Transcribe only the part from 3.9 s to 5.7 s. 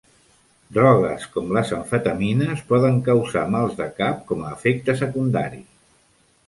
cap com a efecte secundari.